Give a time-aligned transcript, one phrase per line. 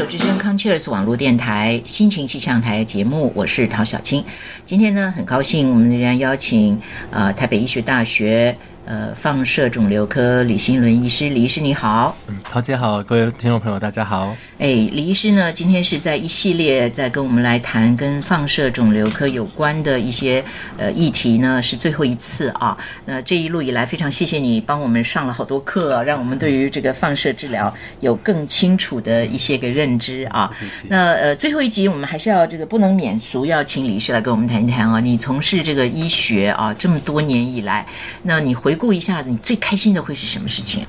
[0.00, 4.24] 手之声康 Cheers 网络电台心情气象台节目，我是陶小青。
[4.64, 6.80] 今天呢，很高兴我们仍然邀请
[7.10, 8.56] 呃台北医学大学。
[8.86, 14.34] 呃，放射肿瘤科李新伦医师，李医师你好，嗯，陶姐好，各位听众朋友大家好。
[14.58, 20.42] 哎，李医师呢，今天是在一系列在跟我们来谈跟放射肿瘤科有关的一些
[20.76, 22.76] 呃议题呢，是最后一次啊。
[23.04, 30.50] 那这一路以来，非常谢谢你帮我们上了好多课，让我们对于这个放射治疗有更清楚的一些个认知啊。
[30.88, 34.98] 那呃，最后一集我们还是要这个不能免俗，要请李医师来跟我们谈一谈啊。
[34.98, 37.86] 你从事这个医学啊这么多年以来，
[38.22, 38.69] 那你回。
[38.74, 40.84] 顾一下，你最开心的会是什么事情？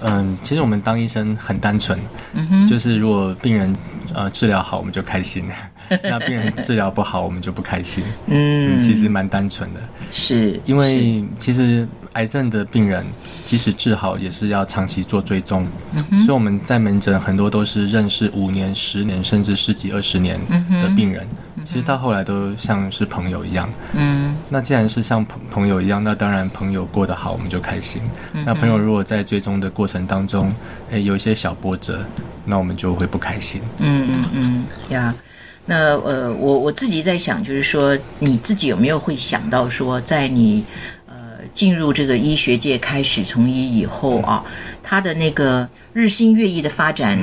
[0.00, 1.98] 嗯，其实我们当医生很单纯，
[2.34, 3.74] 嗯哼，就是如果病人
[4.14, 5.44] 呃治疗好，我们就开心；
[6.02, 8.02] 那病人治疗不好，我们就不开心。
[8.26, 11.86] 嗯，其实蛮单纯的，是因为其实。
[12.12, 13.04] 癌症的病人，
[13.44, 15.66] 即使治好，也是要长期做追踪。
[16.24, 20.38] 所以我们在门诊很多都是认识五年、十年，甚至十几二十年
[20.82, 21.26] 的病人。
[21.64, 23.70] 其实到后来都像是朋友一样。
[23.92, 28.02] 嗯，那既然是像朋朋友一样，那当然朋友过得好，我们就开心。
[28.44, 30.52] 那朋友如果在追踪的过程当中，
[30.90, 32.04] 哎，有一些小波折，
[32.44, 33.62] 那我们就会不开心。
[33.78, 35.14] 嗯嗯嗯，呀，
[35.64, 40.64] 那呃，我我自己在想，就是说，你自己有没有会想到说，在你。
[41.54, 44.42] 进入这个医学界开始从医以后啊，
[44.82, 47.18] 他的那个日新月异的发展，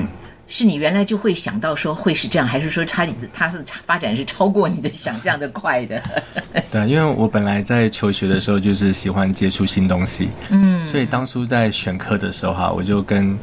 [0.47, 6.01] 是你原来就会想到说会是这样，还是说他他是发展是超过你的想象的快的？
[6.69, 13.37] 对，因为我本来在求学的时候就是喜欢接触新东西，嗯，所以当初在选课的时候哈，我就跟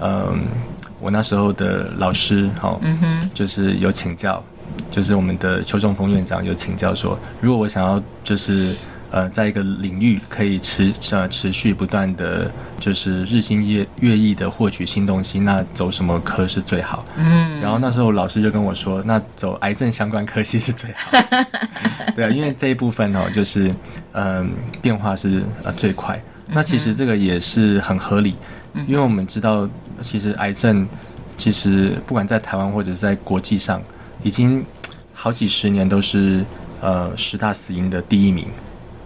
[0.00, 0.44] 嗯
[1.00, 4.42] 我那时候的老师哈，嗯哼，就是有请教，
[4.90, 8.74] 就是我们的邱仲峰院长有请教说，如果我想要就是。
[9.10, 17.04] 呃，在一个领域可以持呃持续不断的就是日新月月异的获取新东西，那走什么科是最好？
[17.16, 21.16] 嗯，然后那时候老师就跟我说，那走癌症相关科系是最好。
[22.16, 23.74] 对啊，因为这一部分哦，就是
[24.12, 24.50] 嗯
[24.82, 26.20] 变化是呃最快。
[26.48, 28.36] 那其实这个也是很合理，
[28.86, 29.68] 因为我们知道，
[30.02, 30.86] 其实癌症
[31.36, 33.82] 其实不管在台湾或者是在国际上，
[34.22, 34.64] 已经
[35.12, 36.44] 好几十年都是
[36.80, 38.46] 呃十大死因的第一名。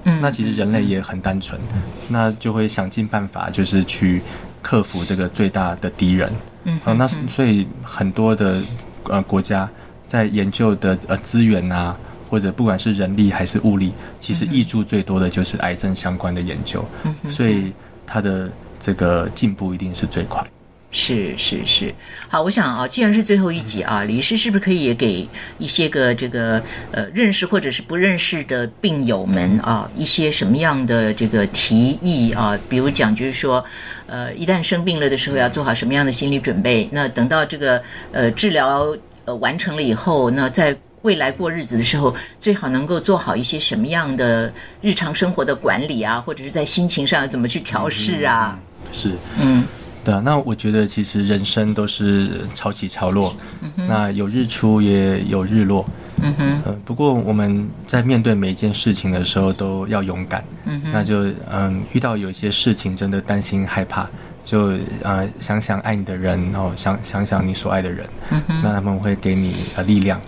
[0.05, 1.61] 那其实人类也很单纯，
[2.09, 4.23] 那就会想尽办法，就是去
[4.63, 6.33] 克服这个最大的敌人。
[6.65, 8.63] 嗯，好，那所以很多的
[9.05, 9.69] 呃国家
[10.07, 11.97] 在研究的呃资源啊，
[12.29, 16.85] 或者不管是人力还是物力，其实挹注最多的就是癌症相关的研究。
[17.05, 17.73] 嗯，所以
[18.07, 20.45] 它的这个进步一定是最快。
[20.93, 21.95] 是是是，
[22.29, 32.59] 好，我想啊，既然是最后一集啊，李医师是不是可以给一些个这个呃认识或者是不认识的病友们啊一些什么样的这个提议啊？
[32.69, 33.65] 比如讲就是说，
[34.09, 36.89] 呃，一旦生病了的时候要做好什么样的心理准备？
[36.91, 37.81] 那等到这个
[38.11, 38.93] 呃治疗
[39.27, 44.53] 呃完成了以后，那在未来过日子的时候，最好能够做好一些什么样的
[44.83, 48.59] 日常生活的管理啊，或者是在心情上怎么去调试啊？
[48.91, 49.65] 是，嗯。
[50.03, 53.35] 对啊，那我觉得其实人生都是潮起潮落，
[53.77, 55.85] 那有日出也有日落。
[56.23, 60.45] 嗯哼，呃，不过我们在面对每一件事情的时候都要勇敢。
[60.67, 64.07] 嗯哼，那就嗯，遇到有一些事情真的担心害怕，
[64.45, 70.21] 就呃想想爱你的人，然后想想想你所爱的人，嗯哼，那他们会给你呃力量。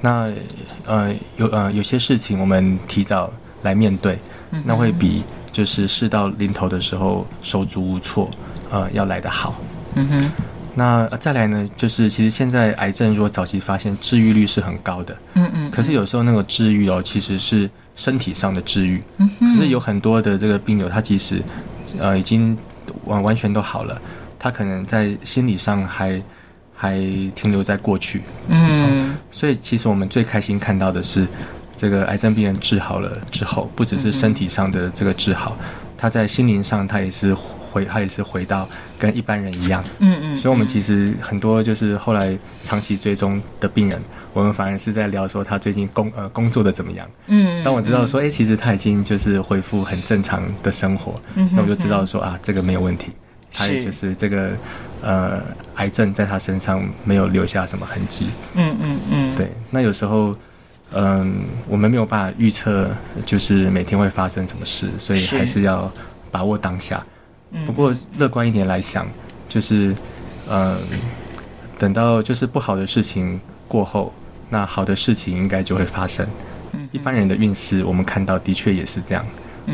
[0.00, 0.32] 那
[0.86, 3.32] 呃有呃有些事情我们提早
[3.62, 4.18] 来面对，
[4.64, 5.22] 那会比
[5.52, 8.28] 就是事到临头的时候手足无措。
[8.70, 9.54] 呃，要来得好。
[9.94, 10.30] 嗯哼，
[10.74, 11.68] 那再来呢？
[11.74, 15.16] 就是其实现在癌症如果早期发现，治愈率是很高的。
[15.34, 15.70] 嗯嗯。
[15.70, 19.02] 可是有时候那个治愈哦，其实是身体上的治愈。
[19.16, 21.40] 嗯可是有很多的这个病友，他其实
[21.98, 22.58] 呃已经
[23.06, 23.98] 完完全都好了，
[24.38, 26.20] 他可能在心理上还
[26.74, 26.98] 还
[27.34, 28.22] 停留在过去。
[28.48, 29.16] 嗯。
[29.30, 31.26] 所以其实我们最开心看到的是，
[31.74, 35.56] 这个癌症病人治好了之后，不只是身体上的这个治好，
[35.96, 37.34] 他在心灵上他也是。
[37.76, 38.66] 回他也是回到
[38.98, 44.00] 跟一般人一样，嗯嗯，所以我们其实很多就是后来长期追踪的病人，
[44.32, 53.12] 我们反而是在聊说他最近工呃工作的怎么样，嗯，当我知道说哎其实他已经就是恢复很正常的生活，嗯，那我就知道说啊这个没有问题，
[53.52, 54.52] 他也就是这个
[55.02, 55.42] 呃
[55.74, 60.34] 癌症在他身上没有留下什么痕迹，嗯嗯嗯，对，那有时候
[60.94, 62.88] 嗯我们没有办法预测
[63.26, 65.92] 就是每天会发生什么事，所以还是要
[66.30, 67.04] 把握当下。
[67.64, 69.06] 不过乐观一点来想，
[69.48, 69.94] 就是，
[70.48, 70.78] 嗯，
[71.78, 74.12] 等到就是不好的事情过后，
[74.48, 76.26] 那好的事情应该就会发生。
[76.92, 79.26] 一般人的运势我们看到的确也是这样，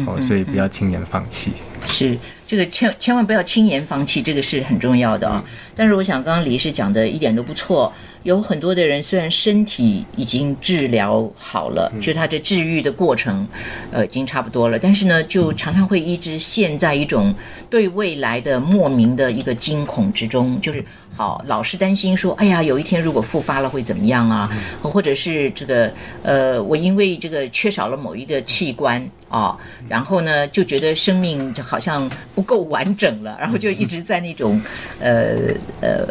[0.06, 1.52] 哦，所以不要轻言放弃。
[1.86, 5.42] 是这个千千万不要轻言放弃，这个是很重要的啊。
[5.74, 7.92] 但是我想，刚刚李医师讲的一点都不错。
[8.24, 13.44] 有很多的人虽然身体已经治疗好了，就他这治愈的过程，
[13.90, 17.34] 呃，已经差不多了，但是呢，就常常会一直陷在一种
[17.68, 20.84] 对未来的莫名的一个惊恐之中，就是
[21.16, 24.48] 好老是担心说，哎呀，有一天如果复发了会怎么样啊？
[24.80, 25.92] 或者是这个
[26.22, 29.56] 呃，我因为这个缺少了某一个器官啊，
[29.88, 34.60] 然后呢就觉得生命就好像不够完整了，然后就一直在那种
[35.00, 36.06] 呃呃。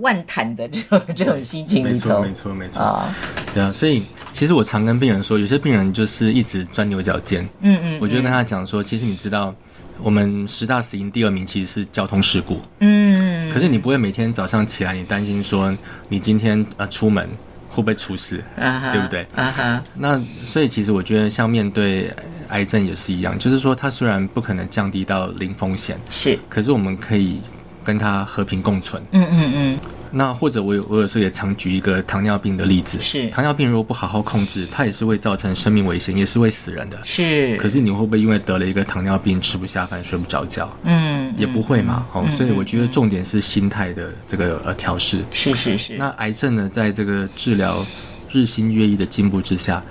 [0.00, 2.82] 万谈的这种这种心情没错没错没错。
[2.82, 3.14] 啊，
[3.54, 4.02] 对啊，所以
[4.32, 9.54] 其实我常跟病人说，有些病人就是一直钻牛角尖，嗯嗯，我就跟他讲说，其实你知道，
[10.02, 15.74] 我们十大死因第二名其实是交通事故，嗯，可是你不会每天早上起来，你担心说
[16.08, 17.26] 你今天呃出门
[17.74, 19.26] 会不会出事，啊对不对？
[19.34, 22.10] 啊哈，那所以其实我觉得像面对
[22.48, 27.40] 癌症也是一样，就是说它虽然不可能降低到零风险，是，可是我们可以。
[27.84, 29.02] 跟它和平共存。
[29.10, 29.78] 嗯嗯嗯。
[30.14, 33.00] 那或者我有我有时候也常举一个糖尿病的例子。
[33.00, 33.28] 是。
[33.30, 36.98] 糖尿病如果不好好控制，它也是会造成生命危险，也是会死人的。
[37.04, 37.56] 是。
[37.56, 40.74] 可是你会不会因为得了一个糖尿病吃不下饭睡不着觉？
[40.84, 41.34] 嗯。
[41.36, 42.06] 也不会嘛。
[42.12, 42.24] 哦。
[42.32, 45.24] 所以我觉得重点是心态的这个呃调试。
[45.32, 45.96] 是是是。
[45.96, 47.84] 那癌症呢，在这个治疗
[48.30, 49.82] 日新月异的进步之下，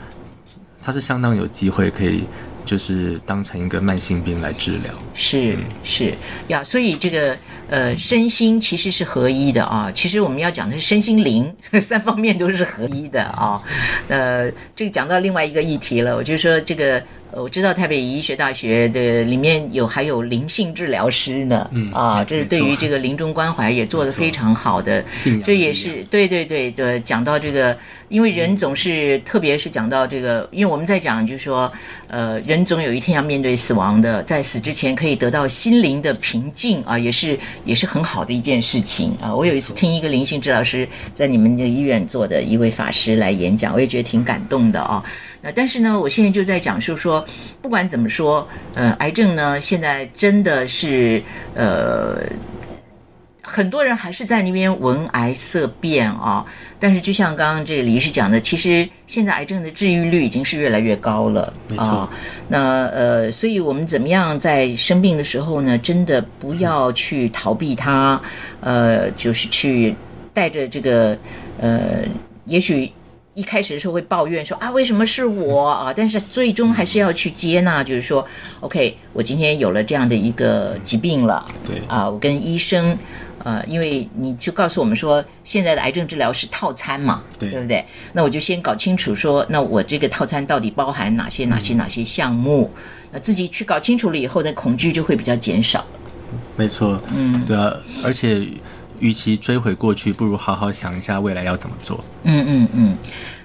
[0.81, 2.23] 它是相当有机会可以。
[2.65, 6.13] 就是当成一个慢性病来治疗，是是
[6.47, 7.37] 呀，所以这个
[7.73, 9.91] 呃身心其实是合一的啊。
[9.95, 13.59] 其实我们要讲的是身心灵 三方面都是合一的啊。
[14.07, 17.01] 呃，这个讲到另外一个议题了，我就说这个。
[17.35, 25.03] 我知道台北医学大学的里面有还有灵性治疗师呢，啊，这是对于这个临终关怀也做得非常好的，
[25.43, 26.99] 这也是对对对的。
[26.99, 27.75] 讲到这个，
[28.07, 31.73] 因为人总是，特别是讲到这个，因为我们在讲，就是说，
[32.07, 39.33] 呃，人总有一天要面对死亡的，在死之前可以得到心灵的平静啊，也是也是很好的一件事情啊。
[39.33, 45.03] 我有一次听一个灵性治疗师在你们的医院做的一位法师来演讲，我也觉得挺感动的啊。
[45.41, 47.25] 那但是呢，我现在就在讲述说，
[47.61, 51.21] 不管怎么说，呃，癌症呢，现在真的是
[51.53, 52.21] 呃，
[53.43, 56.43] 很多人还是在那边闻癌色变啊。
[56.79, 61.53] 但是就像刚刚这个李医师讲的，其实现在癌症的治愈率已经是越来越高了。
[61.67, 62.09] 没错。
[62.47, 68.19] 那呃，所以我们怎么样在生病的时候呢，真的不要去逃避它，
[68.61, 69.93] 呃，就是去
[70.33, 71.17] 带着这个
[71.59, 71.99] 呃，
[72.45, 72.91] 也许。
[73.35, 75.93] 一开始的时候会抱怨说啊，为什么是我啊？
[75.95, 78.23] 但是最终还是要去接纳，就是说
[78.59, 82.95] ，OK，我今天有了这样的一个疾病了，对啊，我跟医生，
[83.43, 87.83] 呃，因为你就告诉我们说，现在的癌症治疗是套餐嘛，对不对？
[88.13, 92.69] 那我就先搞清楚说，那我这个套餐到底包含哪些哪些哪些项目？
[93.11, 95.83] 那自己去搞清楚了以后，那恐惧就会比较减少。
[96.55, 98.47] 没错，嗯，对啊，而且。
[99.03, 102.03] 与其追悔过去，不如好好想一下未来要怎么做。
[102.23, 102.97] 嗯嗯嗯，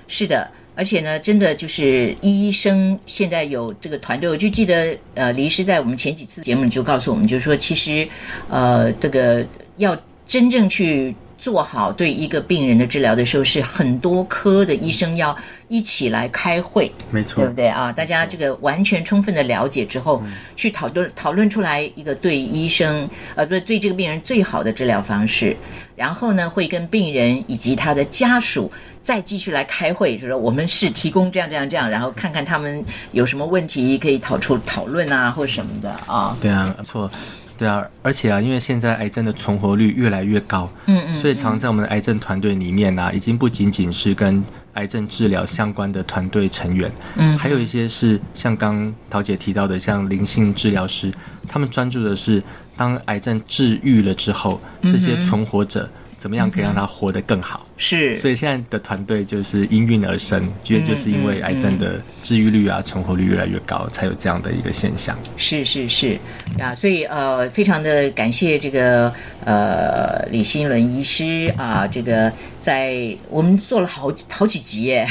[0.07, 8.09] 是的，而且呢，真的就是医生现在有这个团队，我就记得呃，李医师在我们前几次节目就告诉我们，就是说其实
[8.49, 9.45] 呃，这个
[9.79, 9.97] 要
[10.27, 11.15] 真正去。
[11.39, 15.35] 做好对一个病人的治疗的时候，是很多科的医生要
[15.69, 17.93] 一起来开会，没错，对不对啊？
[17.93, 20.21] 大家这个完全充分的了解之后，
[20.57, 25.57] 去讨论讨论出来一个对医生呃不对这个病人最好的治疗方式，
[25.95, 36.37] 然后呢会跟病人以及他的家属再继续来开会，就是说我们是提供这样这样这样，然后看看他们有什么问题可以讨出讨论啊或什么的啊。
[36.41, 37.09] 对啊，没错。
[37.59, 44.43] 对啊，而且啊，因为现在癌症的存活率越来越高，嗯嗯，所以常在我们的癌症团队里面呢，已经不仅仅是跟
[44.75, 51.13] 癌症治疗相关的团队成员，嗯，还有一些是像刚桃姐提到的，像灵性治疗师，
[51.49, 52.41] 他们专注的是
[52.77, 55.91] 当癌症治愈了之后，这些存活者。
[56.17, 57.65] 怎么样可以让他活得更好？
[57.81, 65.17] 是，所以现在的团队就是应运而生，因为就是因为癌症的治愈率啊、存活率越来越高，才有这样的一个现象。
[65.37, 66.19] 是是是，
[66.59, 69.13] 啊，所以呃，非常的感谢这个
[69.45, 72.31] 呃李新伦医师啊，这个
[72.61, 75.09] 在我们做了好好几集耶，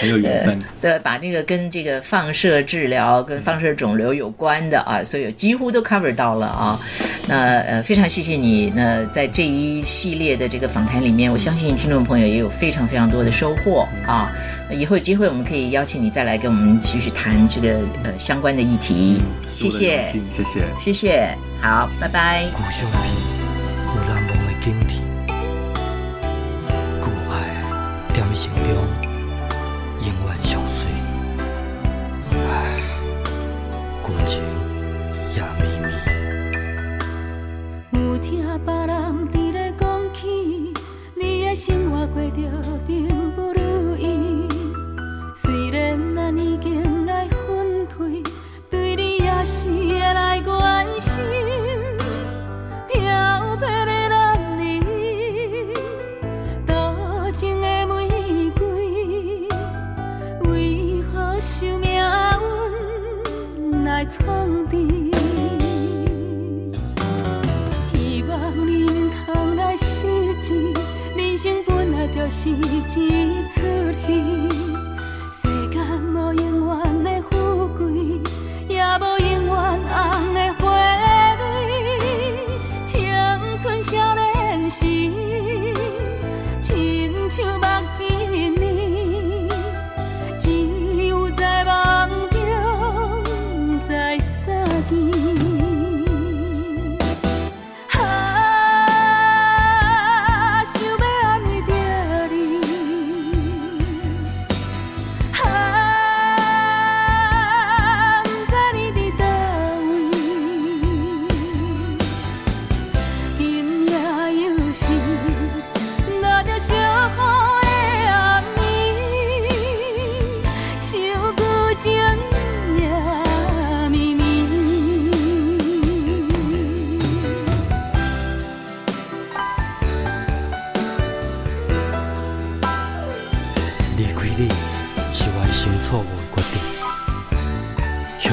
[0.00, 0.58] 很有缘分。
[0.80, 6.80] 对，把那个跟这个放射治疗、跟放射肿瘤有关的啊，所有几乎都 cover 到了啊。
[7.26, 8.72] 那呃，非常谢谢你。
[8.74, 14.30] 那在这一系列的这个访谈里面，我相信听众朋友也有非常非常多的收获啊。
[14.68, 19.20] 那以后有机会，我们可以邀请你再来跟我们继续谈这个呃相关的议题。
[19.48, 22.44] 谢谢，谢谢，谢谢，好，拜拜。
[22.52, 22.88] 故乡
[23.94, 25.00] 有难忘的景点，
[27.00, 27.32] 故爱
[28.14, 28.74] 在心中
[30.00, 30.36] 永远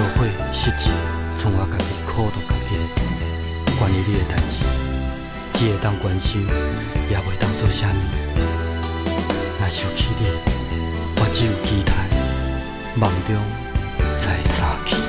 [0.05, 0.91] 后悔失志，
[1.35, 2.77] 从我家己苦到家己。
[3.79, 4.63] 关于你的代志，
[5.53, 6.45] 只会当关心，
[7.09, 7.91] 也袂当做啥物。
[9.59, 10.27] 若想起你，
[11.17, 11.91] 我只有期待，
[12.95, 13.35] 梦中
[14.19, 15.04] 再相见。